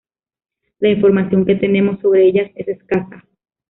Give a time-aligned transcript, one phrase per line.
[0.79, 3.23] La información que tenemos sobre ella es escasa.